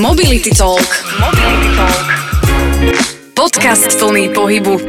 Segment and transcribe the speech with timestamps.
[0.00, 0.80] Mobility Talk.
[1.20, 2.06] Mobility Talk.
[3.36, 4.80] Podcast plný pohybu.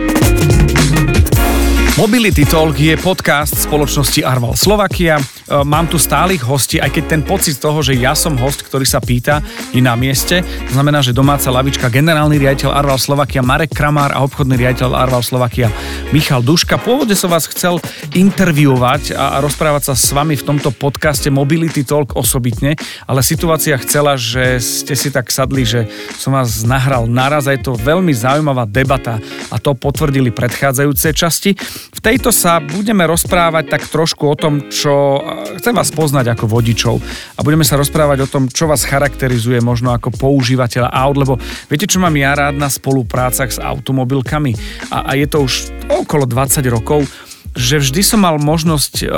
[2.00, 5.20] Mobility Talk je podcast spoločnosti Arval Slovakia.
[5.52, 8.86] E, Mám tu stálych hostí, aj keď ten pocit toho, že ja som host, ktorý
[8.88, 9.42] sa pýta,
[9.76, 10.46] je na mieste.
[10.70, 15.26] To znamená, že domáca lavička, generálny riaditeľ Arval Slovakia Marek Kramár a obchodný riaditeľ Arval
[15.26, 15.74] Slovakia
[16.14, 16.78] Michal Duška.
[16.78, 17.82] Pôvodne som vás chcel
[18.14, 22.76] interviovať a a rozprávať sa s vami v tomto podcaste Mobility Talk osobitne,
[23.08, 25.88] ale situácia chcela, že ste si tak sadli, že
[26.20, 31.56] som vás nahral naraz a je to veľmi zaujímavá debata a to potvrdili predchádzajúce časti.
[31.96, 35.24] V tejto sa budeme rozprávať tak trošku o tom, čo
[35.60, 36.96] chcem vás poznať ako vodičov
[37.38, 41.34] a budeme sa rozprávať o tom, čo vás charakterizuje možno ako používateľa aut, lebo
[41.70, 44.56] viete, čo mám ja rád na spoluprácach s automobilkami
[44.90, 45.54] a, a je to už
[45.90, 47.06] okolo 20 rokov,
[47.52, 49.10] že vždy som mal možnosť uh,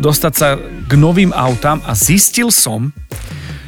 [0.00, 2.92] dostať sa k novým autám a zistil som,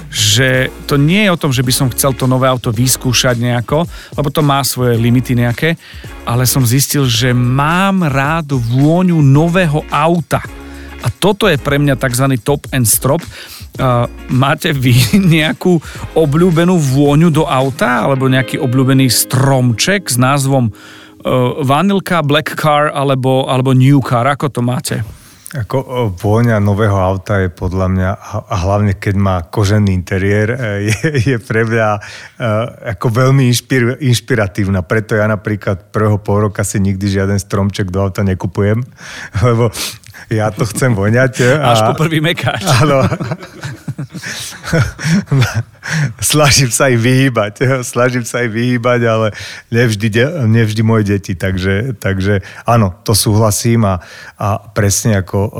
[0.08, 3.84] že to nie je o tom, že by som chcel to nové auto vyskúšať nejako,
[4.16, 5.76] lebo to má svoje limity nejaké,
[6.24, 10.40] ale som zistil, že mám rád vôňu nového auta.
[11.02, 12.26] A toto je pre mňa tzv.
[12.42, 13.22] top and strop.
[14.30, 14.94] Máte vy
[15.38, 15.78] nejakú
[16.18, 23.46] obľúbenú vôňu do auta alebo nejaký obľúbený stromček s názvom uh, Vanilka, Black Car alebo,
[23.46, 24.26] alebo New Car?
[24.26, 25.06] Ako to máte?
[25.48, 28.10] Ako vôňa nového auta je podľa mňa,
[28.52, 30.56] a hlavne keď má kožený interiér, e,
[30.92, 32.00] je, je pre mňa e,
[32.92, 34.84] ako veľmi inšpir, inšpiratívna.
[34.84, 38.84] Preto ja napríklad prvého pol roka si nikdy žiaden stromček do auta nekupujem,
[39.48, 39.72] lebo
[40.26, 41.32] ja to chcem voňať.
[41.40, 42.66] e, Až po prvý mekáč.
[42.82, 43.06] Áno.
[46.20, 47.52] Snažím sa aj vyhýbať.
[47.82, 49.26] Snažím sa aj vyhýbať, ale
[49.70, 51.32] nevždy, de- nevždy moje deti.
[51.32, 54.02] Takže, takže áno, to súhlasím a,
[54.36, 55.50] a presne ako o,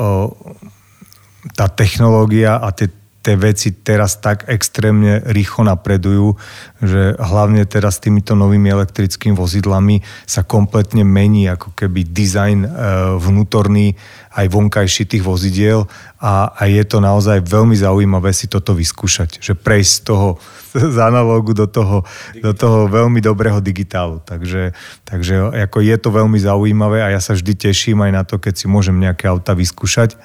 [1.55, 6.39] tá technológia a tie tie veci teraz tak extrémne rýchlo napredujú,
[6.79, 12.69] že hlavne teraz s týmito novými elektrickými vozidlami sa kompletne mení ako keby dizajn e,
[13.19, 13.99] vnútorný
[14.39, 15.83] aj vonkajší tých vozidiel
[16.23, 20.27] a, a je to naozaj veľmi zaujímavé si toto vyskúšať, že prejsť z toho
[20.95, 22.05] z analógu do toho,
[22.39, 24.21] do toho veľmi dobrého digitálu.
[24.23, 24.73] Takže,
[25.05, 28.53] takže ako je to veľmi zaujímavé a ja sa vždy teším aj na to, keď
[28.55, 30.15] si môžem nejaké auta vyskúšať.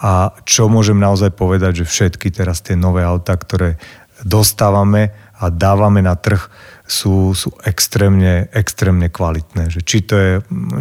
[0.00, 3.80] A čo môžem naozaj povedať, že všetky teraz tie nové auta, ktoré
[4.24, 6.48] dostávame a dávame na trh,
[6.86, 9.74] sú, sú extrémne, extrémne kvalitné.
[9.74, 10.32] Že či, to je,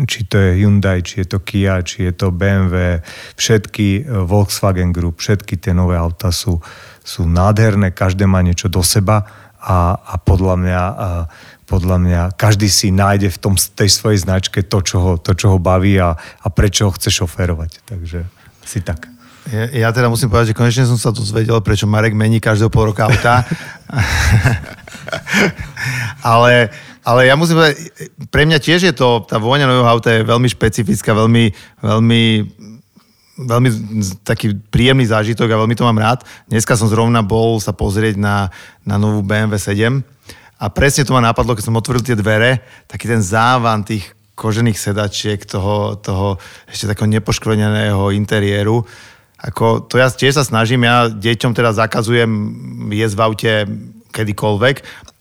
[0.05, 3.01] či to je Hyundai, či je to Kia, či je to BMW,
[3.35, 6.61] všetky eh, Volkswagen Group, všetky tie nové auta sú,
[7.01, 9.25] sú nádherné, každé má niečo do seba
[9.57, 11.09] a, a podľa mňa a,
[11.65, 15.57] podľa mňa každý si nájde v tom, tej svojej značke to, čo ho, to, čo
[15.57, 17.89] ho baví a, a prečo ho chce šoférovať.
[17.89, 18.21] Takže
[18.61, 19.14] si tak.
[19.53, 23.05] Ja, teda musím povedať, že konečne som sa dozvedel, prečo Marek mení každého pol roka
[23.05, 23.45] auta.
[26.33, 26.73] ale,
[27.05, 27.77] ale ja musím povedať,
[28.33, 31.53] pre mňa tiež je to, tá vôňa nového auta je veľmi špecifická, veľmi,
[31.85, 32.21] veľmi
[33.35, 33.69] veľmi
[34.23, 36.23] taký príjemný zážitok a veľmi to mám rád.
[36.47, 38.47] Dneska som zrovna bol sa pozrieť na,
[38.87, 39.99] na novú BMW 7
[40.55, 44.07] a presne to ma napadlo, keď som otvoril tie dvere, taký ten závan tých
[44.39, 48.87] kožených sedačiek, toho, toho ešte takého nepoškvrneného interiéru.
[49.35, 52.31] Ako, to ja tiež sa snažím, ja deťom teda zakazujem
[52.95, 53.53] jesť v aute
[54.15, 54.75] kedykoľvek,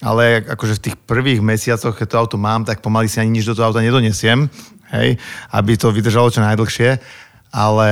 [0.06, 3.50] ale akože v tých prvých mesiacoch, keď to auto mám, tak pomaly si ani nič
[3.50, 4.47] do toho auta nedonesiem,
[4.94, 5.19] hej,
[5.50, 7.02] aby to vydržalo čo najdlhšie,
[7.50, 7.91] ale,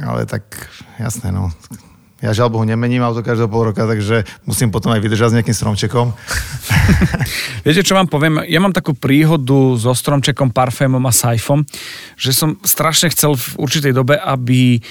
[0.00, 0.48] ale tak
[0.96, 1.52] jasné, no.
[2.18, 5.54] Ja žiaľ Bohu nemením auto každého pol roka, takže musím potom aj vydržať s nejakým
[5.54, 6.06] stromčekom.
[7.66, 8.42] Viete, čo vám poviem?
[8.50, 11.62] Ja mám takú príhodu so stromčekom, parfémom a sajfom,
[12.18, 14.82] že som strašne chcel v určitej dobe, aby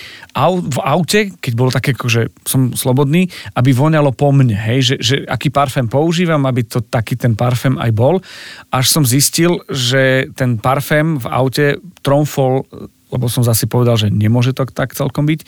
[0.47, 3.27] v aute, keď bolo také, že som slobodný,
[3.59, 7.75] aby voňalo po mne, hej, že, že aký parfém používam, aby to taký ten parfém
[7.75, 8.23] aj bol.
[8.71, 11.65] Až som zistil, že ten parfém v aute
[11.99, 12.63] tromfol
[13.07, 15.39] lebo som zase povedal, že nemôže to tak celkom byť,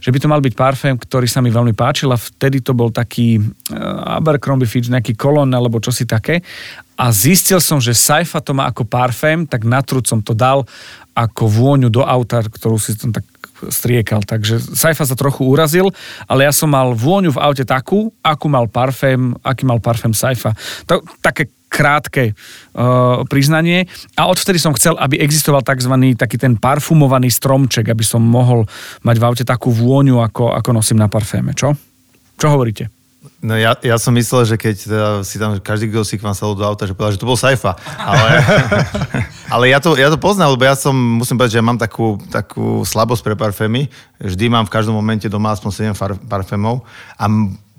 [0.00, 2.88] že by to mal byť parfém, ktorý sa mi veľmi páčil a vtedy to bol
[2.88, 6.40] taký uh, Abercrombie Fitch, nejaký kolón alebo čosi také
[6.96, 10.68] a zistil som, že Saifa to má ako parfém, tak na trúd som to dal
[11.12, 13.24] ako vôňu do auta, ktorú si tam tak
[13.68, 14.22] striekal.
[14.22, 15.90] Takže Saifa sa trochu urazil,
[16.30, 20.54] ale ja som mal vôňu v aute takú, akú mal parfém, aký mal parfém Saifa.
[20.86, 22.36] To, také krátke
[22.76, 25.96] uh, priznanie a odvtedy som chcel, aby existoval tzv.
[26.12, 28.68] taký ten parfumovaný stromček, aby som mohol
[29.00, 31.56] mať v aute takú vôňu, ako, ako nosím na parféme.
[31.56, 31.72] Čo?
[32.36, 32.92] Čo hovoríte?
[33.42, 36.34] No ja, ja som myslel, že keď teda si tam každý, kto si k vám
[36.34, 37.74] sadol do auta, že povedal, že to bol Saifa.
[37.98, 38.28] Ale,
[39.54, 42.22] ale ja, to, ja to poznám, lebo ja som, musím povedať, že ja mám takú,
[42.30, 43.90] takú slabosť pre parfémy.
[44.22, 46.86] Vždy mám v každom momente doma aspoň 7 far, parfémov
[47.18, 47.24] a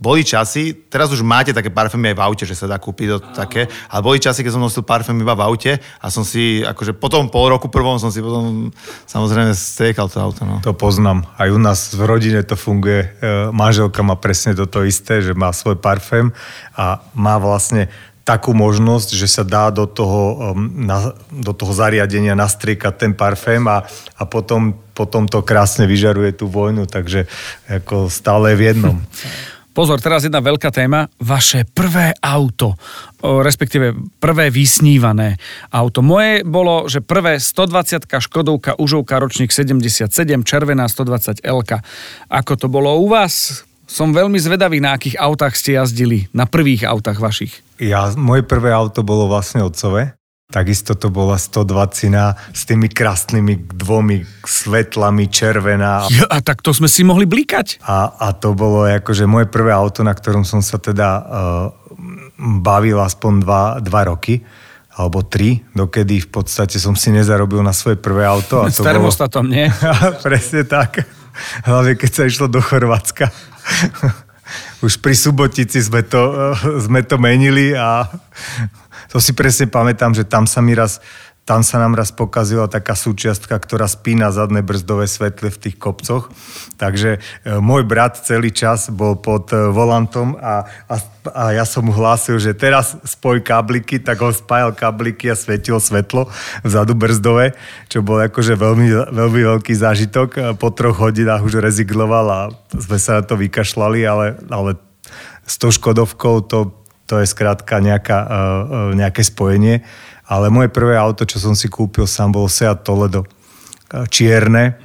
[0.04, 3.18] boli časy, teraz už máte také parfémy aj v aute, že sa dá kúpiť do
[3.24, 7.00] také, ale boli časy, keď som nosil parfém iba v aute a som si, akože
[7.00, 8.76] potom pol roku prvom som si potom
[9.08, 10.44] samozrejme striekal to auto.
[10.44, 10.60] No.
[10.60, 11.24] To poznám.
[11.40, 13.16] Aj u nás v rodine to funguje.
[13.24, 16.36] E, manželka má presne toto isté, že má svoj parfém
[16.76, 17.88] a má vlastne
[18.24, 23.84] takú možnosť, že sa dá do toho, na, do toho zariadenia nastriekať ten parfém a,
[24.16, 27.28] a potom, potom to krásne vyžaruje tú vojnu, takže
[27.68, 28.98] ako stále v jednom.
[29.74, 31.10] Pozor, teraz jedna veľká téma.
[31.18, 32.78] Vaše prvé auto,
[33.25, 35.42] respektíve prvé vysnívané
[35.74, 36.06] auto.
[36.06, 40.14] Moje bolo, že prvé 120 Škodovka, užovka, ročník 77,
[40.46, 41.66] červená 120 L.
[42.30, 43.66] Ako to bolo u vás?
[43.90, 47.66] Som veľmi zvedavý, na akých autách ste jazdili, na prvých autách vašich.
[47.81, 50.14] Ja, moje prvé auto bolo vlastne otcové.
[50.54, 52.14] Takisto to bola 120
[52.54, 56.06] s tými krásnymi dvomi svetlami červená.
[56.14, 57.82] Ja, a tak to sme si mohli blikať.
[57.82, 61.26] A, a to bolo akože moje prvé auto, na ktorom som sa teda uh,
[62.62, 64.46] bavil aspoň dva, dva roky
[64.94, 68.62] alebo tri, dokedy v podstate som si nezarobil na svoje prvé auto.
[68.62, 69.58] A to S termostatom, bolo...
[69.58, 69.66] nie?
[70.26, 71.02] Presne tak.
[71.66, 73.34] Hlavne keď sa išlo do Chorvátska.
[74.84, 76.54] Už pri Subotici sme to,
[76.86, 78.08] sme to menili a
[79.10, 80.98] to si presne pamätám, že tam sa mi raz
[81.44, 86.31] tam sa nám raz pokazila taká súčiastka, ktorá spína zadné brzdové svetle v tých kopcoch.
[86.80, 90.95] Takže e, môj brat celý čas bol pod e, volantom a, a,
[91.36, 95.84] a ja som mu hlásil, že teraz spoj kabliky, tak ho spájal kabliky a svietilo
[95.84, 96.31] svetlo
[96.63, 97.60] vzadu brzdové,
[97.92, 100.30] čo bol akože veľmi, veľmi veľký zážitok.
[100.31, 102.40] E, po troch hodinách už rezignoval a
[102.72, 104.80] sme sa na to vykašľali, ale, ale
[105.44, 106.72] s tou Škodovkou to,
[107.04, 108.16] to je skrátka nejaká,
[108.95, 109.84] nejaké spojenie
[110.28, 113.24] ale moje prvé auto, čo som si kúpil sám, bolo Seat Toledo.
[114.10, 114.82] Čierne,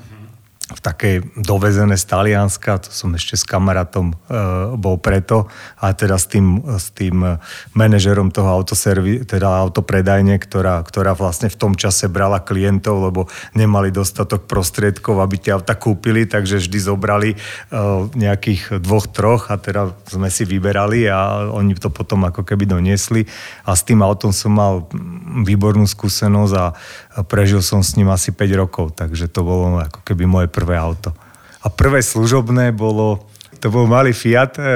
[0.68, 4.14] v takej dovezené z Talianska, to som ešte s kamarátom e,
[4.76, 5.48] bol preto,
[5.80, 7.24] a teda s tým, s tým
[7.72, 13.20] manažerom toho autoservi, teda autopredajne, ktorá, ktorá vlastne v tom čase brala klientov, lebo
[13.56, 17.36] nemali dostatok prostriedkov, aby tie auta kúpili, takže vždy zobrali e,
[18.12, 23.24] nejakých dvoch, troch a teda sme si vyberali a oni to potom ako keby doniesli.
[23.64, 24.84] A s tým autom som mal
[25.48, 26.66] výbornú skúsenosť a
[27.24, 31.14] prežil som s ním asi 5 rokov, takže to bolo ako keby moje prvé auto.
[31.62, 33.30] A prvé služobné bolo,
[33.62, 34.70] to bol malý Fiat e, e, e,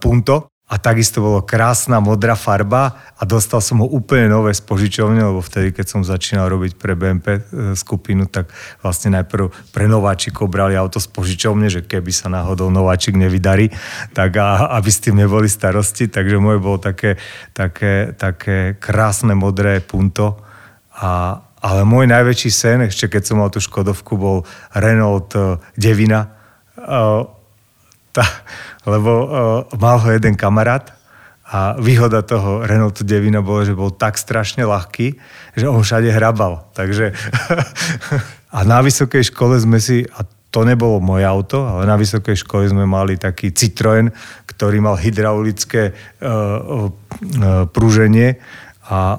[0.00, 5.16] Punto, a takisto bolo krásna modrá farba a dostal som ho úplne nové z požičovne,
[5.16, 7.40] lebo vtedy, keď som začínal robiť pre BMP e,
[7.72, 8.52] skupinu, tak
[8.84, 13.72] vlastne najprv pre nováčikov brali auto z požičovne, že keby sa náhodou nováčik nevydarí,
[14.12, 16.04] tak a, aby s tým neboli starosti.
[16.12, 17.16] Takže moje bolo také,
[17.56, 20.36] také, také krásne modré punto
[20.92, 26.30] a, ale môj najväčší sen, ešte keď som mal tú Škodovku, bol Renault uh, Devina.
[26.78, 27.26] Uh,
[28.14, 28.24] tá,
[28.92, 29.28] lebo uh,
[29.78, 30.94] mal ho jeden kamarát
[31.48, 35.16] a výhoda toho Renaultu Devina bolo, že bol tak strašne ľahký,
[35.56, 36.68] že on všade hrabal.
[36.76, 37.16] Takže
[38.56, 42.68] a na vysokej škole sme si, a to nebolo moje auto, ale na vysokej škole
[42.68, 44.12] sme mali taký Citroen,
[44.44, 48.36] ktorý mal hydraulické uh, uh, prúženie
[48.88, 49.16] a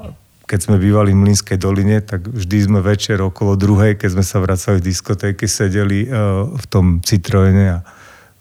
[0.50, 4.42] keď sme bývali v Mlínskej doline, tak vždy sme večer okolo druhej, keď sme sa
[4.42, 7.80] vracali z diskotéky, sedeli uh, v tom Citroene a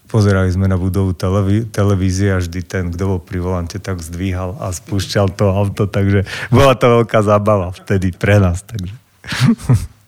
[0.09, 4.57] pozerali sme na budovu televí- televízie a vždy ten, kto bol pri volante, tak zdvíhal
[4.57, 8.65] a spúšťal to auto, takže bola to veľká zábava vtedy pre nás.
[8.65, 8.97] Takže.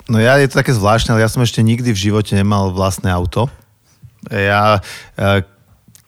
[0.08, 3.12] No ja, je to také zvláštne, ale ja som ešte nikdy v živote nemal vlastné
[3.12, 3.46] auto.
[4.26, 4.80] Ja,
[5.14, 5.44] e,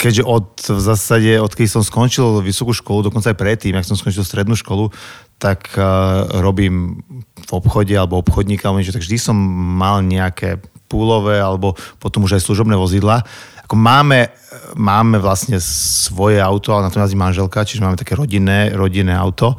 [0.03, 4.27] keďže od, v zásade, odkedy som skončil vysokú školu, dokonca aj predtým, ak som skončil
[4.27, 4.91] strednú školu,
[5.39, 7.07] tak uh, robím
[7.39, 9.39] v obchode alebo obchodníka, alebo niečo, tak vždy som
[9.79, 10.59] mal nejaké
[10.91, 13.23] púlové alebo potom už aj služobné vozidla.
[13.63, 14.35] Ako máme,
[14.75, 19.55] máme vlastne svoje auto, ale na to jazdí manželka, čiže máme také rodinné, rodinné auto.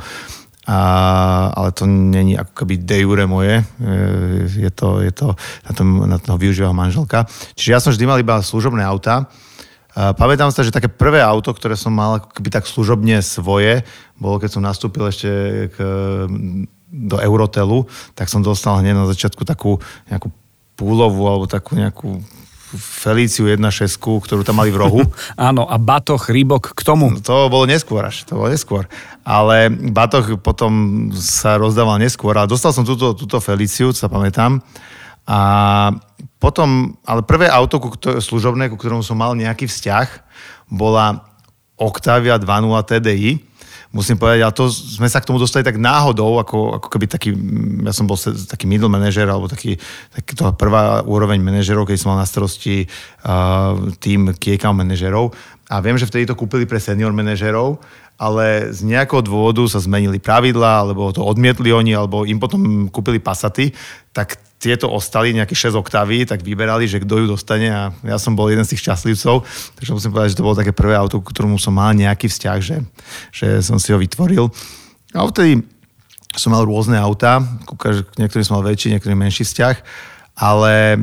[0.63, 0.79] A,
[1.51, 3.63] ale to není ako keby de jure moje, e,
[4.47, 5.35] je to, je to
[5.67, 7.27] na, tom, na to využíva manželka.
[7.59, 9.27] Čiže ja som vždy mal iba služobné auta
[9.93, 13.85] Pamätám sa, že také prvé auto, ktoré som mal ako keby tak služobne svoje,
[14.17, 15.29] bolo keď som nastúpil ešte
[15.69, 15.77] k,
[16.89, 17.85] do Eurotelu,
[18.17, 19.77] tak som dostal hneď na začiatku takú
[20.09, 20.33] nejakú
[20.73, 22.25] púlovú alebo takú nejakú
[22.73, 24.99] Felíciu 1.6, ktorú tam mali v rohu.
[25.37, 27.13] Áno, a batoh, rýbok k tomu.
[27.21, 28.89] To bolo neskôr až, to bolo neskôr.
[29.21, 30.73] Ale batoh potom
[31.13, 34.57] sa rozdával neskôr a dostal som túto, túto Felíciu, sa pamätám.
[35.29, 35.39] A
[36.43, 40.07] potom, ale prvé auto ku, služobné, ku ktorom som mal nejaký vzťah,
[40.67, 41.23] bola
[41.79, 42.43] Octavia 2.0
[42.83, 43.39] TDI.
[43.95, 47.31] musím povedať, ale to sme sa k tomu dostali tak náhodou, ako, ako keby taký,
[47.87, 49.79] ja som bol taký middle manažer, alebo taký,
[50.11, 52.91] taký to prvá úroveň manažerov, keď som mal na starosti
[53.23, 55.31] uh, tým key manažerov.
[55.71, 57.79] A viem, že vtedy to kúpili pre senior manažerov
[58.13, 63.17] ale z nejakého dôvodu sa zmenili pravidla, alebo to odmietli oni, alebo im potom kúpili
[63.17, 63.73] pasaty,
[64.13, 68.31] tak tieto ostali nejaké 6 oktavy, tak vyberali, že kto ju dostane a ja som
[68.31, 69.43] bol jeden z tých šťastlivcov,
[69.75, 72.57] takže musím povedať, že to bolo také prvé auto, k ktorému som mal nejaký vzťah,
[72.63, 72.77] že,
[73.35, 74.47] že som si ho vytvoril.
[75.11, 75.67] A vtedy
[76.33, 77.43] som mal rôzne autá,
[78.15, 79.75] niektorým som mal väčší, niektorým menší vzťah,
[80.39, 80.97] ale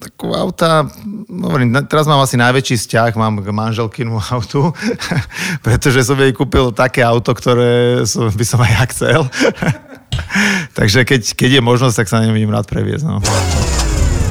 [0.00, 0.88] takú auta,
[1.28, 4.72] hovorím, teraz mám asi najväčší vzťah, mám k manželkinu autu,
[5.66, 9.20] pretože som jej kúpil také auto, ktoré som, by som aj ja chcel.
[10.78, 13.04] Takže keď, keď je možnosť, tak sa na ňom rád previesť.
[13.04, 13.18] No.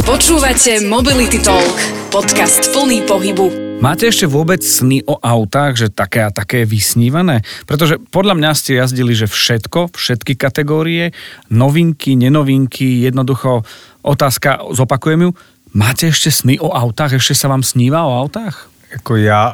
[0.05, 1.75] Počúvate Mobility Talk,
[2.09, 3.77] podcast plný pohybu.
[3.79, 7.47] Máte ešte vôbec sny o autách, že také a také vysnívané?
[7.63, 11.15] Pretože podľa mňa ste jazdili, že všetko, všetky kategórie,
[11.47, 13.63] novinky, nenovinky, jednoducho
[14.03, 15.31] otázka, zopakujem ju,
[15.69, 17.21] Máte ešte sny o autách?
[17.21, 18.65] Ešte sa vám sníva o autách?
[18.89, 19.53] Ako ja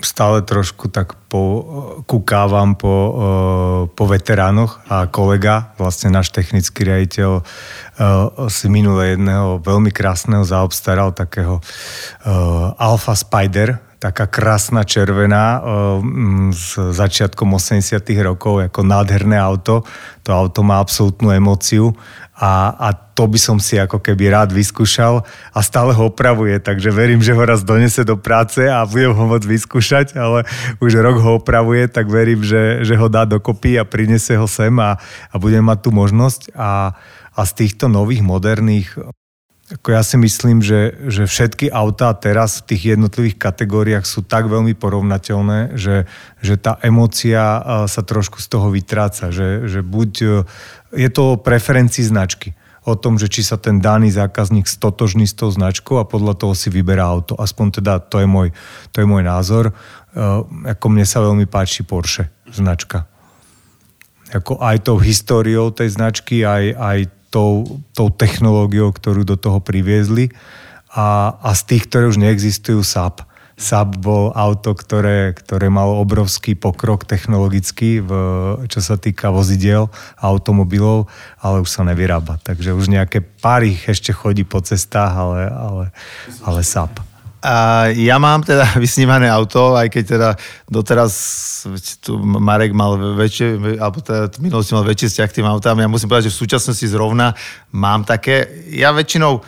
[0.00, 1.42] stále trošku tak po,
[2.06, 3.14] kukávam po, e,
[3.92, 7.42] po veteránoch a kolega, vlastne náš technický riaditeľ,
[8.48, 11.60] si minule jedného veľmi krásneho zaobstaral takého
[12.80, 15.60] Alfa Spider, taká krásna červená
[16.56, 19.84] z začiatkom 80 rokov, ako nádherné auto.
[20.24, 21.92] To auto má absolútnu emóciu
[22.40, 25.20] a, a to by som si ako keby rád vyskúšal
[25.52, 29.24] a stále ho opravuje, takže verím, že ho raz donese do práce a budem ho
[29.28, 30.48] môcť vyskúšať, ale
[30.80, 34.72] už rok ho opravuje, tak verím, že, že ho dá dokopy a prinese ho sem
[34.80, 34.96] a,
[35.28, 36.96] a budem mať tú možnosť a,
[37.36, 38.96] a z týchto nových moderných
[39.70, 44.50] ako ja si myslím, že, že všetky autá teraz v tých jednotlivých kategóriách sú tak
[44.50, 46.10] veľmi porovnateľné, že,
[46.42, 49.30] že tá emócia sa trošku z toho vytráca.
[49.30, 50.10] Že, že buď
[50.90, 52.58] je to o preferencii značky
[52.88, 56.56] o tom, že či sa ten daný zákazník stotožní s tou značkou a podľa toho
[56.56, 57.36] si vyberá auto.
[57.36, 58.56] Aspoň teda to je môj,
[58.90, 59.76] to je môj názor.
[60.16, 63.04] Uh, ako mne sa veľmi páči Porsche značka.
[64.32, 66.98] Ako aj tou históriou tej značky, aj, aj
[67.30, 70.34] tou, tou technológiou, ktorú do toho priviezli.
[70.90, 73.22] A, a z tých, ktoré už neexistujú, SAP.
[73.60, 78.10] SAP bol auto, ktoré, ktoré malo obrovský pokrok technologický, v,
[78.72, 81.12] čo sa týka vozidiel a automobilov,
[81.44, 82.40] ale už sa nevyrába.
[82.40, 85.84] Takže už nejaké pár ich ešte chodí po cestách, ale, ale,
[86.40, 86.99] ale SAP.
[87.40, 90.28] A ja mám teda vysnívané auto, aj keď teda
[90.68, 91.12] doteraz
[92.04, 95.80] tu Marek mal väčšie, alebo teda minulosti mal väčší vzťah k tým autám.
[95.80, 97.32] Ja musím povedať, že v súčasnosti zrovna
[97.72, 99.40] mám také, ja väčšinou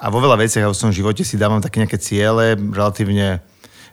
[0.00, 3.44] a vo veľa veciach v svojom živote si dávam také nejaké ciele, relatívne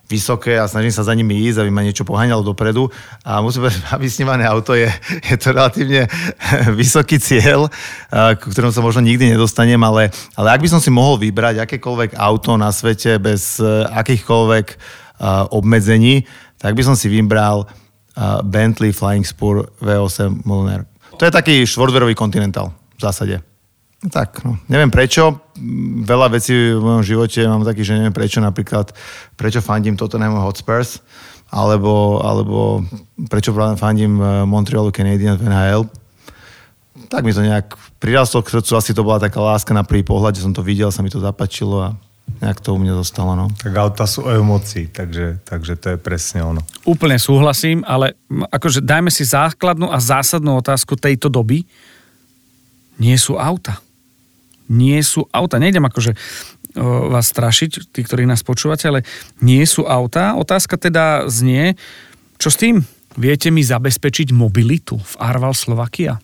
[0.08, 2.88] vysoké a snažím sa za nimi ísť, aby ma niečo poháňalo dopredu.
[3.20, 4.88] A musím povedať, vysnívané auto je,
[5.28, 6.08] je to relatívne
[6.80, 7.68] vysoký cieľ,
[8.10, 12.16] k ktorom sa možno nikdy nedostanem, ale, ale ak by som si mohol vybrať akékoľvek
[12.16, 14.66] auto na svete bez e, akýchkoľvek
[15.50, 16.22] obmedzení,
[16.62, 17.66] tak by som si vybral
[18.46, 20.86] Bentley Flying Spur V8 Mulliner.
[21.18, 23.42] To je taký štvorverový Continental v zásade.
[23.98, 25.42] Tak, no, neviem prečo.
[26.06, 28.94] Veľa vecí v mojom živote mám taký, že neviem prečo, napríklad
[29.34, 31.02] prečo fandím Tottenham Hotspurs,
[31.50, 32.86] alebo, alebo
[33.26, 35.82] prečo fandím eh, Montrealu Canadiens v NHL.
[37.10, 40.38] Tak mi to nejak prirastlo k srdcu, asi to bola taká láska na prvý pohľad,
[40.38, 41.98] že som to videl, sa mi to zapačilo a
[42.38, 43.34] nejak to u mňa zostalo.
[43.34, 43.50] No.
[43.50, 46.62] Tak auta sú o emocii, takže, takže to je presne ono.
[46.86, 51.66] Úplne súhlasím, ale akože dajme si základnú a zásadnú otázku tejto doby.
[53.02, 53.82] Nie sú auta
[54.68, 55.60] nie sú auta.
[55.60, 56.14] Nejdem akože
[57.10, 59.00] vás strašiť, tí, ktorí nás počúvate, ale
[59.42, 60.36] nie sú auta.
[60.36, 61.74] Otázka teda znie,
[62.38, 62.84] čo s tým?
[63.18, 66.22] Viete mi zabezpečiť mobilitu v Arval Slovakia?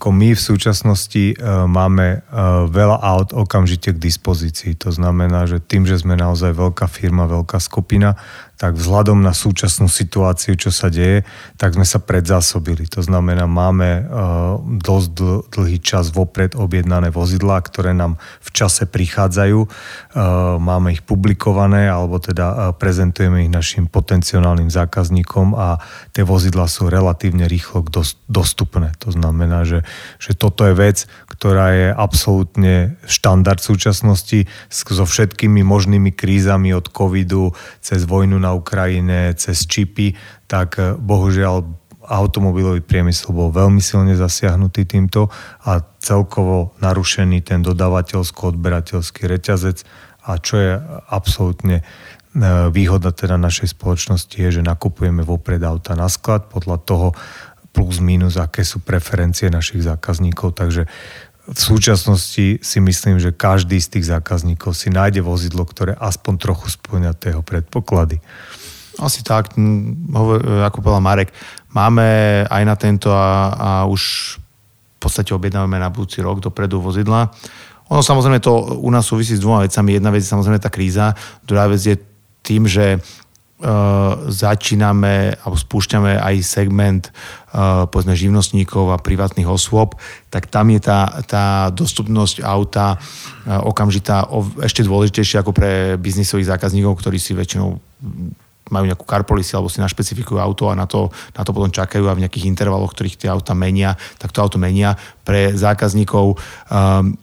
[0.00, 4.72] My v súčasnosti uh, máme uh, veľa aut okamžite k dispozícii.
[4.80, 8.16] To znamená, že tým, že sme naozaj veľká firma, veľká skupina,
[8.60, 11.24] tak vzhľadom na súčasnú situáciu, čo sa deje,
[11.56, 12.84] tak sme sa predzásobili.
[12.92, 18.84] To znamená, máme uh, dosť dl- dlhý čas vopred objednané vozidlá, ktoré nám v čase
[18.84, 19.64] prichádzajú.
[19.64, 25.80] Uh, máme ich publikované, alebo teda uh, prezentujeme ich našim potenciálnym zákazníkom a
[26.12, 28.92] tie vozidlá sú relatívne rýchlo dos- dostupné.
[29.00, 29.88] To znamená, že,
[30.20, 37.56] že toto je vec, ktorá je absolútne štandard súčasnosti so všetkými možnými krízami od covidu
[37.80, 40.14] cez vojnu na Ukrajine, cez čipy,
[40.46, 41.80] tak eh, bohužiaľ
[42.10, 45.30] automobilový priemysel bol veľmi silne zasiahnutý týmto
[45.62, 49.86] a celkovo narušený ten dodávateľsko-odberateľský reťazec.
[50.26, 50.72] A čo je
[51.06, 51.86] absolútne
[52.70, 57.08] výhoda teda našej spoločnosti je, že nakupujeme vopred auta na sklad podľa toho
[57.70, 60.86] plus minus, aké sú preferencie našich zákazníkov, takže
[61.50, 66.70] v súčasnosti si myslím, že každý z tých zákazníkov si nájde vozidlo, ktoré aspoň trochu
[66.70, 68.22] splňa tého predpoklady.
[69.02, 69.56] Asi tak,
[70.62, 71.34] ako povedal Marek,
[71.74, 72.06] máme
[72.46, 74.02] aj na tento a, a už
[74.38, 77.32] v podstate objednávame na budúci rok dopredu vozidla.
[77.90, 79.98] Ono samozrejme to u nás súvisí s dvoma vecami.
[79.98, 81.96] Jedna vec je samozrejme tá kríza, druhá vec je
[82.46, 83.02] tým, že
[84.32, 87.02] začíname alebo spúšťame aj segment
[87.52, 90.00] uh, povedzme živnostníkov a privátnych osôb,
[90.32, 94.24] tak tam je tá, tá dostupnosť auta uh, okamžitá
[94.64, 97.76] ešte dôležitejšia ako pre biznisových zákazníkov, ktorí si väčšinou
[98.70, 102.14] majú nejakú carpolicy alebo si našpecifikujú auto a na to, na to potom čakajú a
[102.14, 104.94] v nejakých intervaloch, ktorých tie auta menia, tak to auto menia.
[105.26, 107.18] Pre zákazníkov um,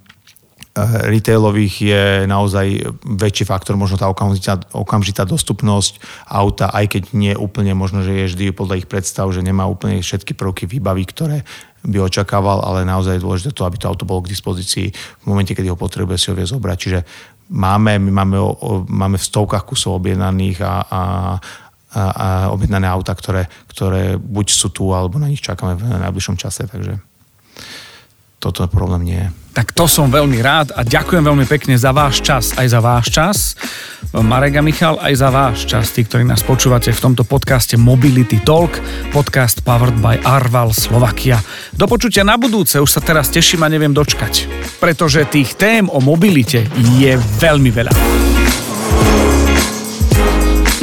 [0.86, 5.98] retailových je naozaj väčší faktor, možno tá okamžitá, okamžitá dostupnosť
[6.30, 9.98] auta, aj keď nie úplne možno, že je vždy podľa ich predstav, že nemá úplne
[9.98, 11.38] všetky prvky výbavy, ktoré
[11.82, 15.56] by očakával, ale naozaj je dôležité to, aby to auto bolo k dispozícii v momente,
[15.58, 16.78] kedy ho potrebuje si ho vie zobrať.
[16.78, 17.00] Čiže
[17.50, 18.38] máme, my máme,
[18.92, 21.02] máme v stovkách kusov objednaných a, a,
[21.96, 26.36] a, a objednané auta, ktoré, ktoré buď sú tu, alebo na nich čakáme v najbližšom
[26.36, 27.07] čase, takže
[28.38, 29.30] toto problém nie je.
[29.58, 33.06] Tak to som veľmi rád a ďakujem veľmi pekne za váš čas, aj za váš
[33.10, 33.38] čas.
[34.14, 38.38] Marek a Michal, aj za váš čas, tí, ktorí nás počúvate v tomto podcaste Mobility
[38.46, 38.78] Talk,
[39.10, 41.42] podcast powered by Arval Slovakia.
[41.74, 44.46] Do počutia na budúce, už sa teraz teším a neviem dočkať,
[44.78, 46.70] pretože tých tém o mobilite
[47.02, 47.94] je veľmi veľa.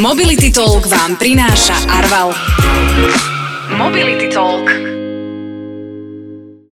[0.02, 2.34] Mobility Talk vám prináša Arval.
[3.78, 5.03] Mobility Talk.